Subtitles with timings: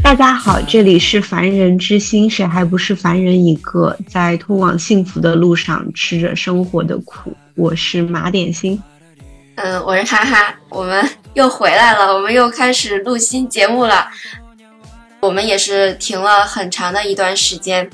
[0.00, 3.98] 大家好，这里是凡人之心，谁还不是凡人一个？
[4.08, 7.36] 在通往幸福的路上，吃着生活的苦。
[7.56, 8.80] 我是马点心，
[9.56, 11.04] 嗯，我是哈哈，我们
[11.34, 14.06] 又回来了，我们又开始录新节目了。
[15.18, 17.90] 我们也是停了很长的一段时间。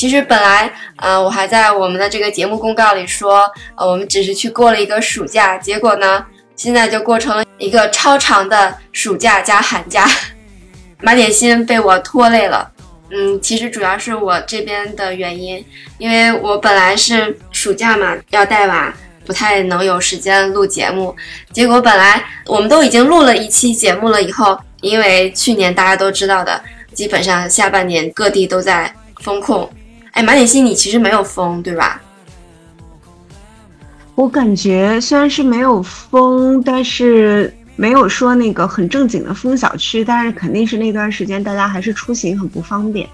[0.00, 3.42] 其实本来，呃，我还在我们的这个节目公告里说，
[3.76, 6.24] 呃，我们只是去过了一个暑假，结果呢，
[6.56, 10.08] 现在就过成了一个超长的暑假加寒假。
[11.02, 12.72] 马点心被我拖累了，
[13.10, 15.62] 嗯，其实主要是我这边的原因，
[15.98, 18.90] 因为我本来是暑假嘛要带娃，
[19.26, 21.14] 不太能有时间录节目。
[21.52, 26.58] 结果本来我们都已经录了一期节目了，以后因为去年大家都知道的，
[26.94, 28.90] 基本上下半年各地都在
[29.22, 29.70] 封控。
[30.12, 32.00] 哎，马点心，你其实没有封，对吧？
[34.14, 43.08] 我感觉虽然是没有封，但是没有说那个很正经的封小区，但是肯定是那段时间大家还是出行很不方便。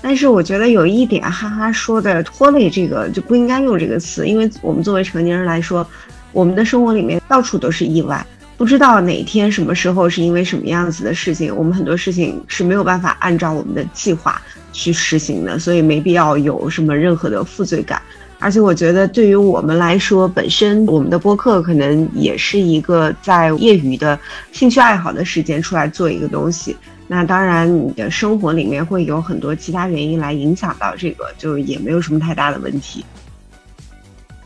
[0.00, 5.86] 但是我觉得有一点，哈哈说的拖累这个就不应该用这个词，因为我们作为成年人来说，
[6.32, 8.24] 我们的生活里面到处都是意外，
[8.58, 14.42] 不知道哪天什么时候是因为什么样子的事情，我们很多事情是没有办法按照我们的计划。
[14.70, 18.00] 去实行的，所以没必要有什么任何的负罪感。
[18.38, 24.16] 而且我觉得，对于我们来说，本身我们的播客可能也是一个在业余的
[24.52, 26.76] 兴趣爱好的时间出来做一个东西。
[27.08, 33.04] 那当然，你的生活里面会有很多其他原因来影响到这个，就也没有什么太大的问题。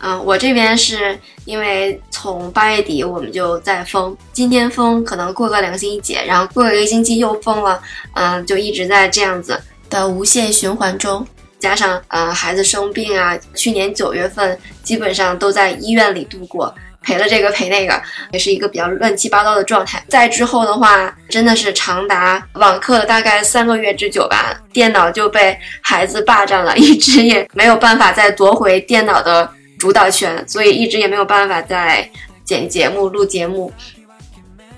[0.02, 7.80] 嗯，我这边是因为从八月底我们就在封，今天封，可能过个两个星期解，然后过一个星期又封了，
[8.14, 9.58] 嗯，就一直在这样子。
[9.92, 11.26] 的无限循环中，
[11.58, 20.02] 加上呃孩子生病啊，去年九月份基本上都在医院里度过，陪了这个陪那个，也是一个比较乱七八糟的状态。
[20.08, 29.46] 再之后的话，真的是长达网课大概三个月之久吧，电脑就被孩子霸占了，一直也没有办法再夺回电脑的
[29.82, 32.08] 主导权，所以一直也没有办法再
[32.44, 33.72] 剪节目、录节目。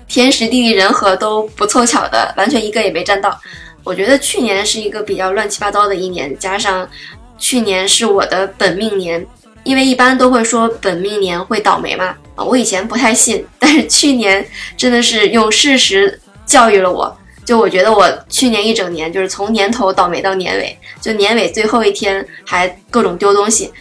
[0.07, 3.39] 天时地利人和都不凑巧的，完全一个也没占到。
[3.83, 6.89] 我觉得去年是一个比较乱七八糟的一年，加上
[7.37, 9.23] 去年是我的本命年，
[9.63, 12.05] 因为一般都会说本命年会倒霉嘛。
[12.33, 14.43] 啊，我以前不太信，但是去年
[14.75, 17.15] 真的是用事实教育了我。
[17.45, 23.71] 就我觉得我去年一整年就是从年头倒霉到年尾，就年尾最后一天还各种丢东西，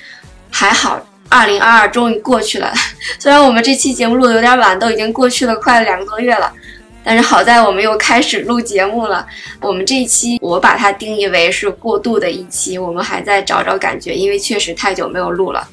[0.51, 2.73] 还好，二零二二终于过去了。
[3.19, 6.53] 虽然我们这期节目录的有点晚，都已经过去了快两个多月了。
[7.07, 9.27] 但是好在我们又开始录节目了。
[9.61, 15.69] 我们这一期我把它定义为是过渡的一期，我们还在找找感觉，因为确实太久没有录了。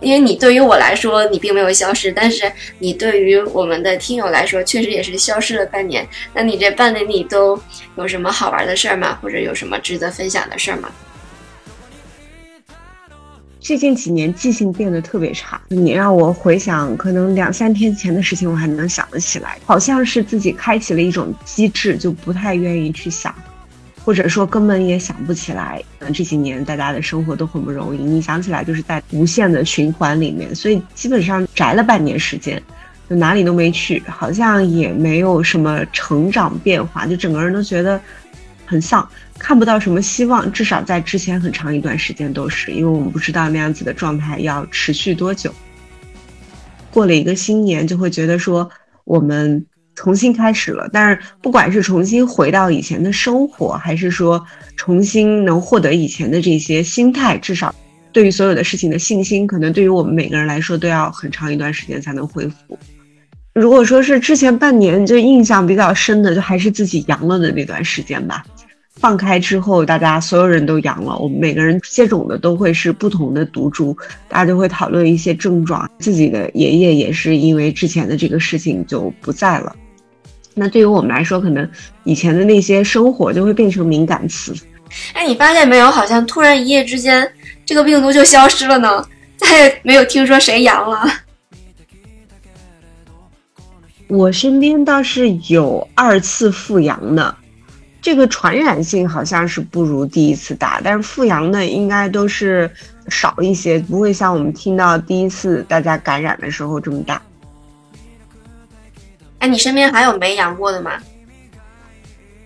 [0.00, 2.48] 因为你对于我来说，你并没有消失，但是
[2.78, 6.06] 你对于我们的听友来说，确实也是消失了半年。
[6.32, 7.60] 那你这半年里都
[7.96, 9.18] 有什么好玩的事儿吗？
[9.20, 10.88] 或者有什么值得分享的事儿吗？
[13.60, 19.58] 最近几年记性变得特别差，你让我回想，可能两三天前的事情，我还能想得起来。
[19.66, 23.34] 好像是自己开启了一种机制，就不太愿意去想，
[24.04, 25.82] 或者说根本也想不起来。
[25.98, 32.62] 嗯，这几年大家的生活都很不容易，你想起来就是在无限的循环里面，所以基本上宅了半年时间，
[33.10, 38.00] 就哪里都没去，好像也没有什么成长变化，就整个人都觉得
[38.64, 39.06] 很丧。
[39.38, 45.54] 看不到什么希望，至少在之前很长一段时间都是，因为我们不知道那样子的状态要持续多久。
[46.90, 48.68] 过了一个新年，就会觉得说
[49.04, 50.88] 我们重新开始了。
[50.92, 54.44] 但是不管是重新回到以前的生活，还是说
[54.76, 57.72] 重新能获得以前的这些心态，至少
[58.10, 62.78] 对于所有的事情的信心，可能对于我们每个人来说都要很长一段时间才能恢复。
[63.54, 68.44] 如果说是之前半年就印象比较深的，就还是自己阳了的那段时间吧。
[69.00, 71.16] 放开之后，大家所有人都阳了。
[71.18, 73.96] 我们每个人接种的都会是不同的毒株，
[74.28, 75.88] 大家就会讨论一些症状。
[75.98, 79.74] 自己的爷爷也是因为之前的这个事情就不在了。
[80.54, 81.68] 那对于我们来说，可能
[82.02, 84.52] 以前的那些生活就会变成敏感词。
[85.12, 85.88] 哎，你发现没有？
[85.88, 87.30] 好像突然一夜之间，
[87.64, 89.06] 这个病毒就消失了呢，
[89.36, 91.06] 再也没有听说谁阳了。
[94.08, 97.36] 我身边倒是有二次复阳的。
[98.08, 102.70] 这个传染性好像是不如第一次大，但是复阳的应该都是
[103.08, 107.20] 少一些，不会像我们听到第一次大家感染的时候这么大。
[109.40, 110.92] 哎，你身边还有没阳过的吗？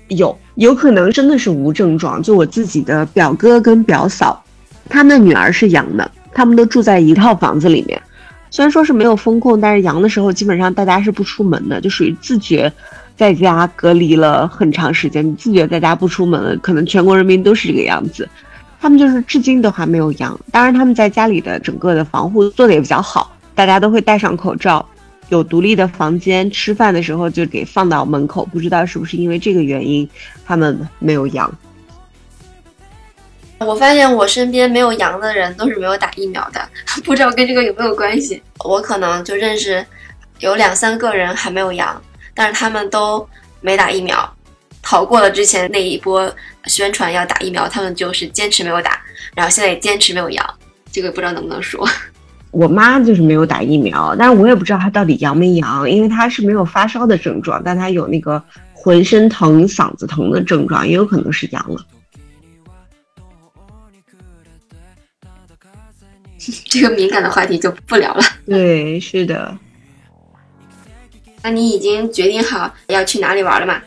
[0.09, 2.21] 有，有可能真的是无症状。
[2.21, 4.45] 就我自己的表哥跟表嫂，
[4.89, 8.03] 他们的女儿是阳的，他们都住在一套房子里面，
[8.51, 12.73] 虽然说是没有封控，但是阳的时候基本上大家是不出门的，就属于自觉
[13.17, 16.57] 在家隔离了很长时间，自觉在家不出门了。
[16.57, 18.29] 可能全国人民都是这个样子。
[18.81, 24.85] 他们就是至今都还没有阳，当然他们在家里的整个的防护做的也比较好，大家都会戴上口罩，
[25.29, 28.45] 有独立的房间，吃饭的时候就给放到门口。
[28.47, 30.09] 不知道是不是因为这个原因，
[30.45, 31.53] 他们没有阳。
[33.61, 36.61] 我发现我身边没有阳的人都是没有打疫苗的，
[37.07, 38.43] 不知道跟这个有没有关系。
[38.65, 39.87] 我可能就认识
[40.41, 42.03] 有两三个人还没有阳，
[42.35, 43.29] 但是他们都
[43.61, 44.37] 没打疫苗，
[44.83, 46.35] 逃过了之前那一波
[46.67, 49.01] 宣传要打疫苗，他们就是坚持没有打，
[49.35, 50.55] 然后现在也坚持没有阳，
[50.91, 51.89] 这个不知道能不能说。
[52.51, 58.43] 我妈就是没有打疫苗，但是我也不知道她到底阳没阳，因为她是没有发烧的症状，但她有那个
[58.75, 61.81] 浑身疼、嗓子疼的症状，也有可能是阳了。
[66.69, 68.23] 这个敏感的话题就不聊了。
[68.45, 69.57] 对，是的。
[71.43, 73.81] 那你已经决定好要去哪里玩了吗？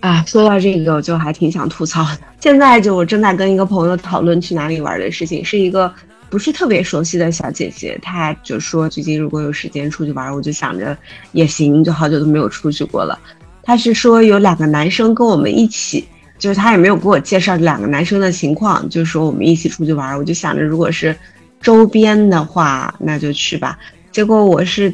[0.00, 2.18] 啊，说到这个，我就还挺想吐槽的。
[2.40, 5.92] 现在就我正在跟一个朋友讨论去哪里玩的事情，是一个
[6.30, 10.96] 不是特别熟悉的小姐姐，她就说最近如果有时间出去玩，我就想着
[11.32, 13.18] 也行，就好久都没有出去过了。
[13.62, 16.06] 她是说有两个男生跟我们一起。
[16.38, 21.14] 就是她也没有给我介绍两个男生的情况，就说我们一起出去玩，我就想着如果是
[21.60, 23.78] 周边的话，那就去吧。
[24.10, 24.90] 结果我是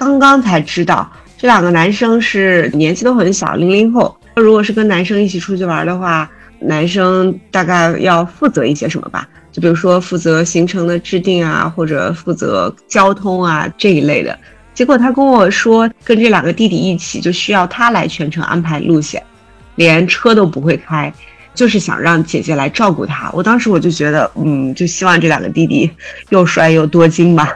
[0.00, 1.06] 刚刚才知道，
[1.36, 4.16] 这两个男生是年纪都很小，零零后。
[4.34, 6.26] 如果是跟男生一起出去玩的话，
[6.58, 9.28] 男生大概要负责一些什么吧？
[9.52, 14.38] 就比如说负责行程的制定啊，或者负责交通啊这一类的。
[14.72, 19.22] 结果他跟我说，跟这两个弟弟一起，就需要他来全程安排路线。
[19.74, 21.12] 连车都不会开，
[21.54, 23.30] 就是想让姐姐来照顾他。
[23.34, 25.90] 我当时我就觉得，嗯，就希望这两个弟弟
[26.30, 27.52] 又帅又多金吧。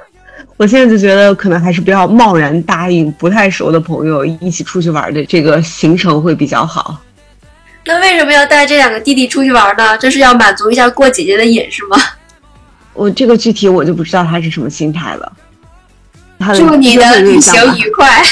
[0.56, 7.00] 我现在就觉得，可能还是不要贸然答应不太熟的朋友一起出去玩的这个行程会比较好。
[7.84, 9.98] 那为什么要带这两个弟弟出去玩呢？
[9.98, 11.96] 这是要满足一下过姐姐的瘾是吗？
[12.94, 15.32] 我这个具体我就不知道他是什么心态了。
[16.54, 18.22] 祝你的旅行愉快。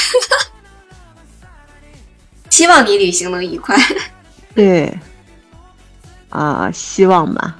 [2.49, 3.75] 希望你旅行能愉快。
[4.55, 4.97] 对，
[6.29, 7.55] 啊，希望吧。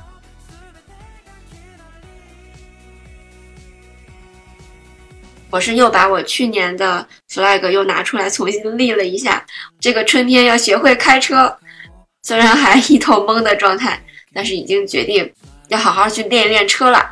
[5.54, 9.46] 我是又把我去年的 flag 又拿出来重新立了一下。
[9.80, 11.56] 这个春天要学会开车，
[12.24, 14.02] 虽然还一头懵的状态，
[14.34, 15.32] 但是已经决定
[15.68, 17.08] 要好好去练一练车了。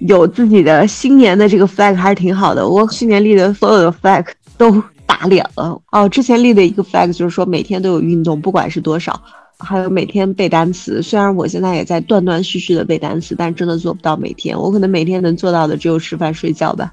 [0.00, 2.68] 有自己的新年的这个 flag 还是挺好的。
[2.68, 4.26] 我去年立的所有的 flag
[4.58, 4.84] 都。
[5.08, 6.08] 打脸了哦！
[6.08, 9.22] 之前立的一个 flag 就是说每天都有运动，不管是多少，
[9.58, 11.02] 还有每天背单词。
[11.02, 14.58] 虽然我现在也在断断续续的背单词，但真的做不到每天。
[14.58, 16.92] 我可能每天能做到的只有吃饭睡觉吧。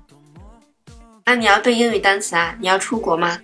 [1.25, 2.55] 那你要背英语单词啊？
[2.59, 3.37] 你要出国吗？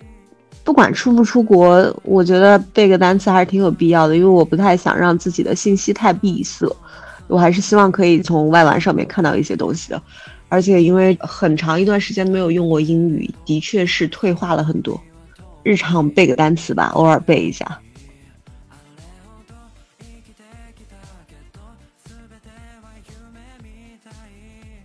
[0.62, 6.66] 不管出不出国，我觉得背个单词还是挺有必要的，因为我不太想让自己的信息太闭塞。
[7.28, 10.02] 我还是希望可以从外玩上面看到一些东西的。
[10.48, 15.00] 而且因为很长一段时间没有用过英语，的确是退化了很多。
[15.62, 17.80] 日常背个单词吧，偶尔背一下。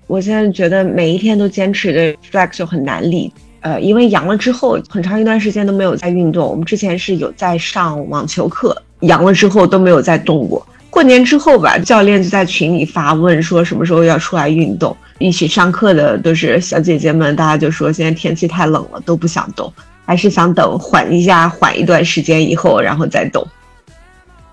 [0.07, 6.47] 我现在觉得每一天都坚持的 flex 就很难立，呃，因为阳了之后很长一段时间都没有在运动。
[6.47, 10.65] 我们之前是有在上网球课，阳了之后都没有再动过。
[10.89, 14.95] 过年之后吧，教练就在群里发问说什么时候要出来运动。
[15.17, 19.73] 一起上课的都是小姐姐们，大家就说现在天气太冷了，都不想动，
[20.05, 23.45] 还是想等缓一下，缓一段时间以后，然后再动。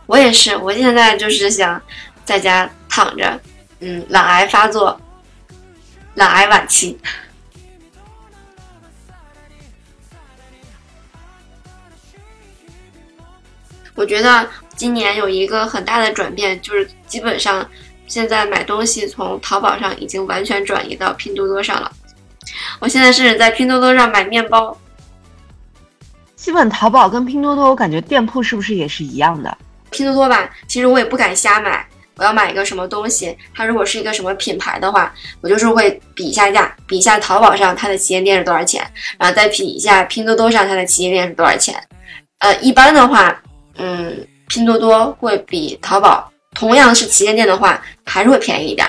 [0.06, 1.80] 我也是，我现在就是想
[2.24, 3.40] 在家躺着，
[3.80, 5.00] 嗯，懒癌发作，
[6.14, 6.98] 懒癌晚期。
[13.94, 17.68] 我觉得今年有一个很大的转变，就是基本上。
[18.08, 21.90] 现在买东西从淘宝上已经完全转移到拼多多上了。
[22.78, 24.76] 我现在甚至在拼多多上买面包。
[26.36, 29.56] 基本淘宝跟拼多多，我感觉店铺是不是也是一样的？
[29.90, 31.88] 拼多多吧，其实我也不敢瞎买。
[32.22, 38.80] 我要买一个什么东西，它如果是一个什么品牌的话，我就是会比一下价，比一下淘宝上它的旗舰店是多少钱，
[39.18, 41.74] 然后再比一下拼多多上它的旗舰店是多少钱。
[42.38, 43.42] 呃，一般的话，
[43.74, 46.30] 嗯，拼多多会比淘宝。
[46.54, 48.86] 同样是旗舰店的话，还是会便宜一点。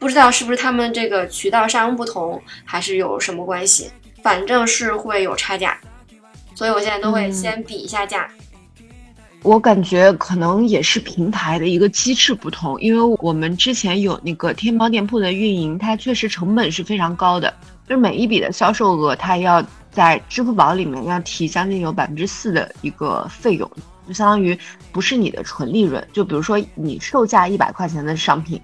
[0.00, 3.88] 不知道是不是他们这个渠道商不同，还是有什么关系？
[4.24, 5.78] 反正是会有差价，
[6.56, 8.28] 所以我现在都会先比一下价。
[9.42, 17.52] 我感觉可能也是平台的一个机制不同，因为我们之前有那个天猫店铺的运营，它确实成本是非常高的，
[17.88, 23.70] 就是每一笔的销售额，它要在支付宝里面要提将近有百分之四的一个费用，
[24.08, 24.58] 就相当于
[24.90, 26.04] 不是你的纯利润。
[26.12, 28.60] 就比如说你售价一百块钱的商品，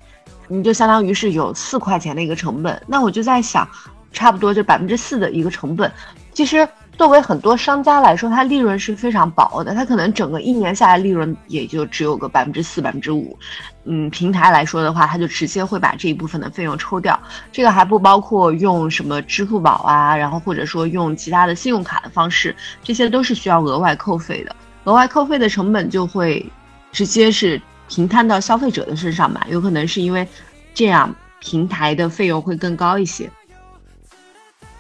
[0.49, 2.83] 你就相当于是有四块钱的一个成本。
[2.87, 3.67] 那我就在想，
[4.13, 5.91] 差不多就百分之四的一个成本，
[6.33, 6.69] 其实。
[6.97, 13.37] 作为很多商家来说，它利润是非常薄的，它可能整个一年下来利润也就只有个百分之四、百分之五。
[13.85, 17.19] 嗯，平台来说的话，它就直接会把这一部分的费用抽掉，
[17.53, 24.55] 这个还不包括用什么支付宝啊，然后或者说用其他的信用卡的方式，这些都是需要额外扣费的。
[24.85, 26.49] 额外扣费的成本就会
[26.93, 30.27] 直接是平摊到消费者的身上嘛，有可能是因为
[30.73, 33.29] 这样平台的费用会更高一些。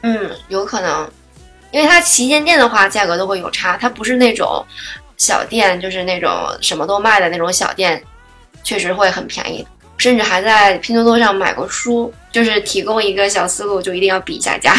[0.03, 1.11] 嗯，有可能。
[1.75, 4.65] 因为它旗舰店的话，价格都会有差，它不是那种
[5.17, 8.01] 小店，就是那种什么都卖的那种小店，
[8.63, 9.67] 确实会很便宜。
[9.99, 14.73] 甚至还在拼多多上买过书，就是提供一个小思路，就一定要比一下价。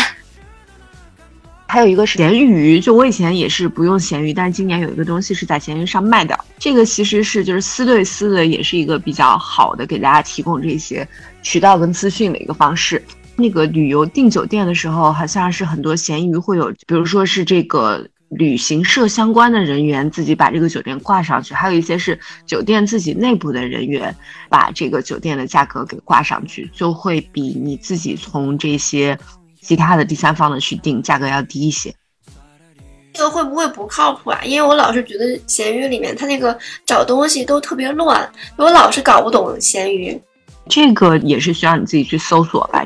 [1.68, 11.06] 还有一个是闲鱼，就我以前也是不用闲鱼，但是今年有一个东西是在闲鱼上卖的，这个其实是就是私对私的，也是一个比较好的给大家提供这些
[11.44, 13.04] 渠道跟资讯的一个方式。
[13.38, 24.16] 那个旅游订酒店的时候，好像是很多闲鱼会有，比如说是这个旅行社相关的人员自己把这个酒店挂上去，还有一些是酒店自己内部的人员
[24.50, 29.18] 把这个酒店的价格给挂上去，就会比你自己从这些
[29.62, 31.94] 其他的第三方的去订价格要低一些。
[33.14, 34.42] 这个会不会不靠谱啊？
[34.44, 40.20] 因为我老是觉得闲鱼里面它那个找东西都特别乱，我老是搞不懂闲鱼。
[40.68, 42.84] 这个也是需要你自己去搜索吧。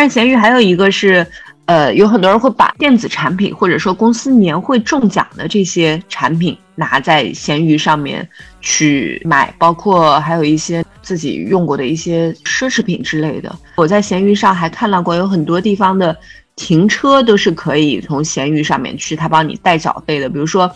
[0.00, 1.26] 但是闲鱼还有一个是，
[1.64, 8.24] 呃，有很多人会把电子产品或者说公司年会中奖的这些产品拿在闲鱼上面
[8.60, 13.52] 去卖，包括还有一些自己用过的一些奢侈品之类的。
[13.74, 16.16] 我在闲鱼上还看到过，有很多地方的
[16.54, 20.28] 停车都是可以从闲鱼上面去，他帮你代缴费的。
[20.28, 20.70] 比如说，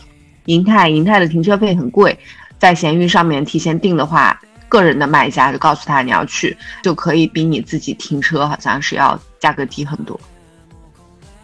[0.47, 2.19] 银泰，银泰的停车费很贵，
[2.59, 4.37] 在闲鱼上面提前订的话。
[4.73, 10.19] 个人的卖家就告诉他你要去，就可以比你自己停车好像是要价格低很多。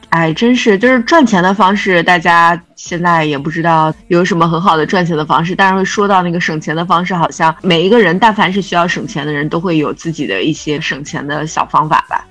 [0.08, 5.54] 哎，真是就是赚钱的方式，大家现在也不知道有什么很好的赚钱的方式。
[5.54, 12.26] 但是说到那个省钱的方式，好像每一个人但凡是需要省钱的人都会有自己的一些省钱的小方法吧。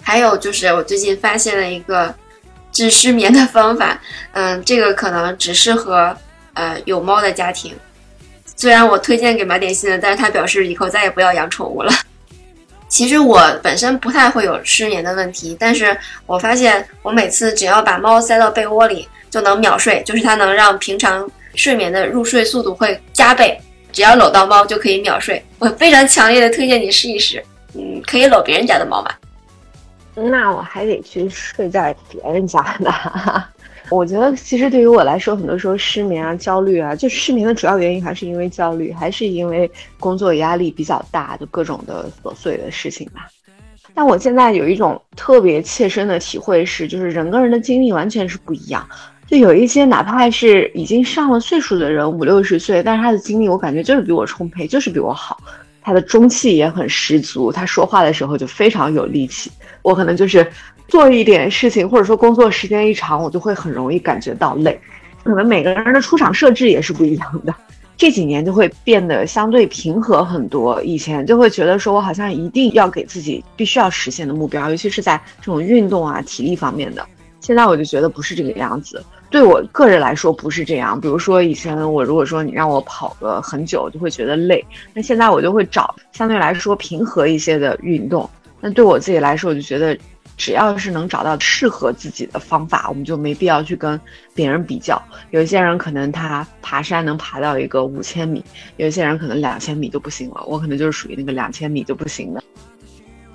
[0.00, 2.14] 还有就是我最近发现了一个。
[2.76, 3.98] 治失眠的方法，
[4.32, 6.14] 嗯，这个可能只适合
[6.52, 7.74] 呃有猫的家庭。
[8.54, 11.90] 虽然我推荐给马点心的，但是他表示以后再也不要养宠物了。
[12.86, 23.58] 其实我本身不太会有失眠的问题，但是我发现我每次只要把猫塞到被窝里就能秒睡，就是它能让平常睡眠的入睡速度会加倍。
[23.90, 27.42] 只要搂到猫就可以秒睡，我非常强烈的推荐你试一试。
[27.72, 29.10] 嗯，可以搂别人家的猫吗？
[30.16, 32.90] 那我还得去睡在别人家呢。
[33.90, 39.70] 我觉得其实对于我来说，很多时候失眠啊、焦虑啊，就失眠的主要原因还是因为焦虑，还是因为
[40.00, 43.28] 工作压力比较大，就各种的琐碎的事情吧。
[43.94, 48.84] 但我现在有一种特别切身的体会是，就是人跟人的精力完全是不一样。
[49.28, 55.40] 就有一些哪怕是已经上了岁数的人，五六十岁，但是他的精力我感觉就是比我充沛，就是比我好。
[55.80, 59.50] 他的中气也很十足，他说话的时候就非常有力气。
[59.86, 60.44] 我可能就是
[60.88, 64.76] 做一点事情，或者说工作时间一长，我就会很容易感觉到累。
[65.22, 67.54] 可能每个人的出厂设置也是不一样的。
[67.96, 70.82] 这几年就会变得相对平和很多。
[70.82, 77.06] 以前就会觉得说我好像一定要给自己必须要实现的目标，尤其是在这种运动啊、体力方面的。
[77.38, 79.00] 现在我就觉得不是这个样子。
[79.30, 84.64] 对我个人来说不是这样，比如说以前我如果说你让我跑个很久，就会觉得累。
[84.92, 88.28] 那现在我就会找相对来说平和一些的运动。
[88.60, 89.96] 那对我自己来说，我就觉得
[90.36, 94.00] 只要是能找到适合自己的方法，我们就没必要去跟
[94.34, 95.00] 别人比较。
[95.30, 98.44] 有些人可能他爬山能爬到一个五千米，
[98.76, 100.42] 有些人可能两千米就不行了。
[100.46, 102.42] 我可能就是属于那个两千米就不行的。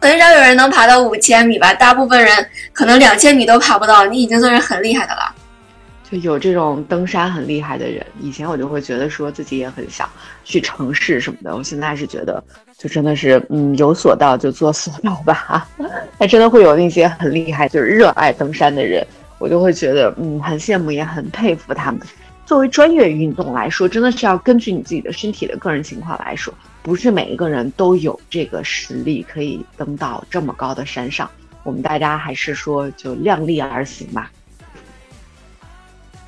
[0.01, 1.74] 很少有人能爬到五千米吧？
[1.75, 5.36] 大部分人可能两千米都爬不到，你已经算是很厉害的了。
[6.12, 10.10] 就有这种登山很厉害的人，以前我就会觉得说自己也很想
[10.44, 12.44] 去城市什么的，我现在是觉得
[12.77, 15.68] 就真的是嗯有所到就做所到吧。
[16.20, 19.06] 还真的会有那些很厉害就是热爱登山的人，
[19.39, 22.01] 我就会觉得嗯很羡慕也很佩服他们。
[22.46, 31.30] 作为专业运动来说，真的是要根据你自己的身体的个人情况来说，不是每一个人都有这个实力可以登到这么高的山上。
[31.63, 34.30] 我们大家还是说就量力而行吧。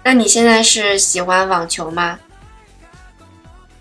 [0.03, 2.19] 那你现在是喜欢网球吗？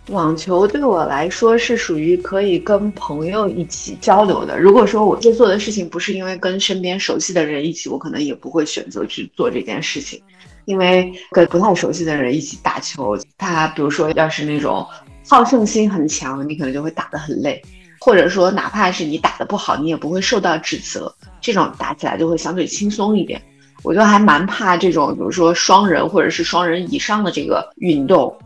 [0.08, 4.58] 网球对我来说是属于可以跟朋友一起交流的。
[4.58, 10.20] 如果说我这做的事情不是因为跟身边熟悉的人一起，我可能也不会选择去做这件事情。
[10.64, 14.86] 因为跟不太熟悉的人一起打球，他比如说要是那种
[15.28, 17.60] 好胜心很强，你可能就会打得很累；
[17.98, 23.42] 或者说哪怕是你打得不好，你也不会受到指责，这种打起来就会相对轻松一点。
[23.82, 28.36] 我就还蛮怕这种，比如说双人或者是双人以上的这个运动。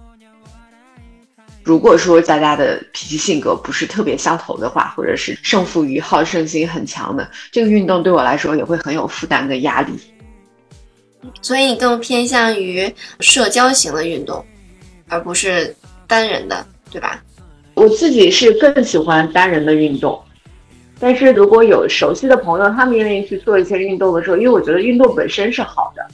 [1.62, 9.92] 如果说大家的脾气性格不是特别相投的话，或者是胜负欲、好胜心很强的，这个运动对我来说也会很有负担跟压力。
[11.42, 12.88] 所以你更偏向于
[13.18, 14.44] 社交型的运动，
[15.08, 15.74] 而不是
[16.06, 17.20] 单人的，对吧？
[17.74, 20.22] 我自己是更喜欢单人的运动，
[20.98, 26.06] 但是如果有熟悉的朋友，他们愿意去做一些运动的时候，因为我觉得运动本身是好的。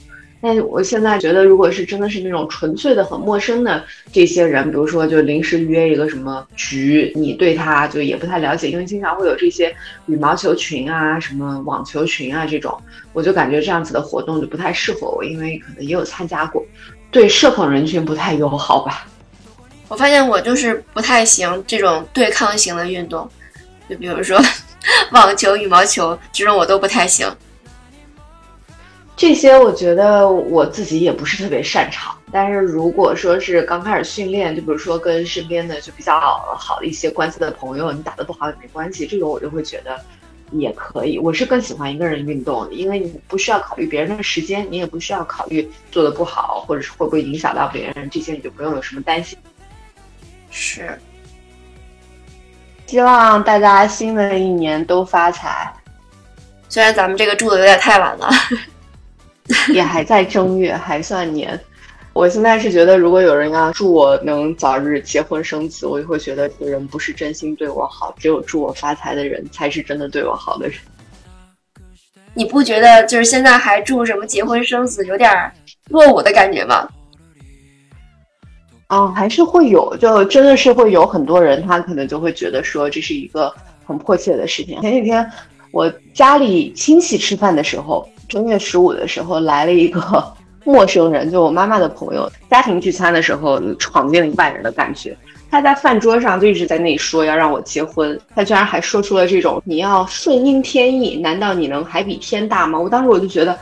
[0.45, 9.73] 但我现在觉得，如果是真的是那种纯粹的、很陌生的这些人，比如说就临时约一个什么局，你对他就也不太了解，因为经常会有这些
[10.05, 12.77] 羽毛球群啊、什么网球群啊这种，
[13.13, 16.61] 我就感觉这样子的活动就不太适合我，因为可能也有参加过，
[17.09, 19.07] 对社恐人群不太友好吧。
[19.87, 23.25] 我发现我就是不太行这种对抗型的运动，
[23.87, 24.37] 就比如说
[25.11, 27.27] 网球、羽毛球这种我都不太行。
[29.15, 36.19] 这些我觉得我自己也不是特别擅长，但是如果说是刚开始训练，就比如说跟身边的就比较
[36.57, 40.01] 好的一些关系的朋友，你打得不好也没关系，这个我就会觉得
[40.51, 41.19] 也可以。
[41.19, 49.37] 我是更喜欢一个人运动，因为你不需要考虑别人的时间，你也不需要考虑做的不好或者是会不会影响到别人，这些你就不用有什么担心。
[50.49, 50.99] 是，
[52.85, 55.73] 希望大家新的一年都发财。
[56.69, 58.29] 虽然咱们这个住的有点太晚了。
[59.73, 61.59] 也还在正月，还算年。
[62.13, 68.15] 我现在是觉得，如果有人要祝我能早日结婚生子，我就会觉得这个人不是真心对我好。
[68.17, 70.77] 只有祝我发财的人，才是真的对我好的人。
[72.33, 75.29] 你不觉得就是现在还祝什么结婚生子，有点
[75.89, 76.87] 落伍的感觉吗？
[78.93, 83.53] 哦，还是会有，就真的是会有很多人，他可能就会觉得说这是一个
[83.85, 84.79] 很迫切的事情。
[84.81, 85.29] 前几天
[85.71, 88.07] 我家里亲戚吃饭的时候。
[88.29, 90.01] 正月十五的时候来了一个
[90.63, 92.27] 陌生人，就我妈妈的朋友。
[92.49, 95.15] 家庭聚餐的时候闯进了一万人的感觉。
[95.51, 102.79] 他在饭桌上就一直在那里说要让我结婚，他居然还说出了这种“你要顺应天意”，难道你能还比天大吗？
[102.79, 103.55] 我当时我就觉得，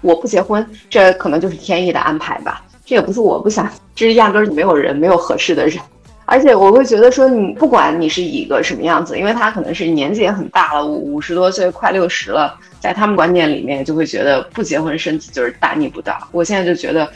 [0.00, 2.64] 我不结婚，这可能就是天意的安排吧。
[2.86, 5.78] 这也不是我不想，这是压根儿没有人，没有合适的人。
[6.24, 16.16] 而且我会觉得说，你不管你是一个什么样子，因为他可能是年纪也很大了，五五十多岁，快六十了，在他们观念里面就会觉得不结婚生子就是大逆不道。
[16.30, 17.08] 我现在就觉得，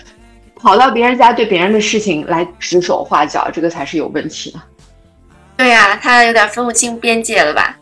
[0.57, 4.61] 跑到别人家对别人的事情来指手画脚，这个才是有问题的。
[5.57, 7.77] 对呀，他有点分不清边界了吧？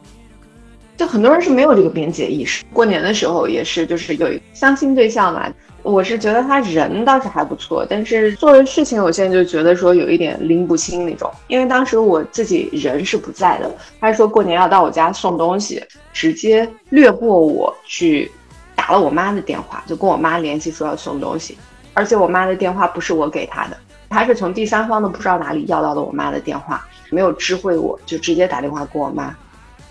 [0.96, 2.64] 就很多人是没有这个边界意识。
[2.72, 5.48] 过年的时候也是，就是有一相亲对象嘛。
[5.88, 11.30] 我是觉得他人倒是还不错，但是做的事情，我现在就觉得说有一点拎不清那种。
[11.46, 18.30] 因为当时我自己人是不在的，他说过年要到我家送东西，直接略过我去
[18.76, 21.56] 打了我妈的电话，就跟我妈联系说要送东西，
[21.94, 23.76] 而且我妈的电话不是我给他的，
[24.10, 29.34] 他是从第三方的不知道哪里要到的我妈的电话，没有知会我就直接打电话给我妈，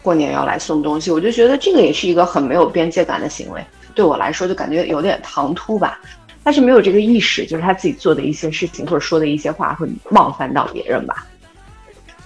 [0.03, 3.65] 过年要来送东西，我就觉得这个也是一个很没有边界感的行为。
[3.97, 5.99] 对我来说就感觉有点唐突吧，
[6.43, 11.25] 但是没有这个意识，就是他自己做的一些事情或者说的一些话会冒犯到别人吧。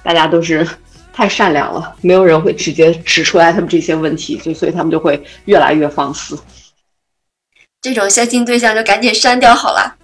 [0.03, 0.67] 大家都是
[1.13, 6.37] 太善良了，没有人会直接指出来他们这些问题，就所以他们就会越来越放肆。
[7.81, 9.95] 这种相亲对象就赶紧删掉好了，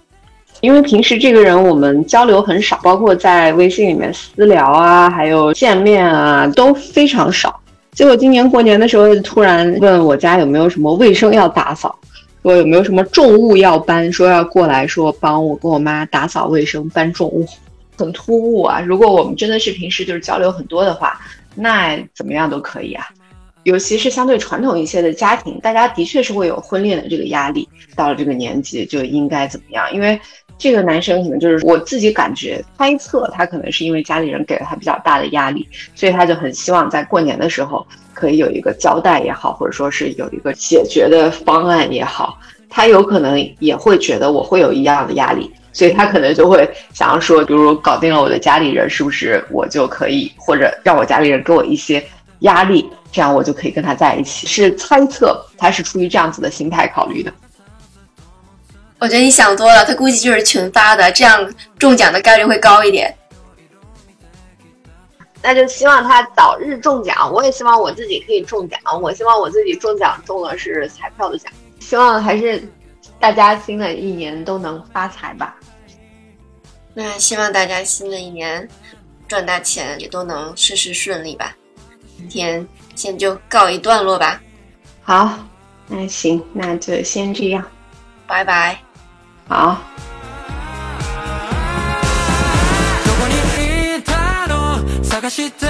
[0.62, 7.60] 因为平时这个人我们交流很少，包括在微信里面私聊啊，还有见面啊，都非常少。
[7.98, 11.98] 结果今年过年的时候，突然问我家有没有什么卫生要打扫，
[12.44, 17.44] 说有没有什么重物要搬，说要过来说帮我跟我妈打扫卫生、搬重物，
[17.96, 18.80] 很突兀啊！
[18.80, 21.20] 如果我们真的是平时就是交流很多的话，
[21.56, 23.04] 那怎么样都可以啊。
[23.64, 29.92] 尤其是相对传统一些的家庭，大家的确是会有婚恋的这个压力，到了这个年纪就应该怎么样？
[29.92, 30.18] 因为
[30.56, 42.38] 这个男生可能就是我自己感觉猜测，他可能是因为家里人给了他比较大的压力，所以他就很希望在过年的时候可以有一个交代也好，或者说是有一个解决的方案也好。
[42.70, 52.04] 他有可能也会觉得我会有一样的压力，所以他可能就会想要说，比如搞定了我的家里人，是不是我就可以，或者让我家里人给我一些
[52.40, 52.90] 压力。
[53.10, 57.32] 这样我就可以跟他在一起，是猜测他是出于这样子的心态考虑的。
[58.98, 63.14] 我觉得你想多了，他估计就是群发的，这样中奖的概率会高一点。
[65.40, 68.78] 那就希望他早日中奖，我也希望我自己可以中奖。
[69.00, 71.50] 我希望我自己中奖中的是彩票的奖。
[71.78, 72.62] 希望还是
[73.20, 75.56] 大家新的一年都能发财吧。
[76.92, 78.68] 那希望大家新的一年
[79.28, 81.56] 赚大钱，也都能事事顺利吧。
[82.18, 84.40] 今天先就告一段落吧。
[85.02, 85.38] 好，
[85.86, 87.64] 那行，那就先这样，
[88.26, 88.78] 拜拜。
[89.48, 89.78] 好。
[95.20, 95.67] 探して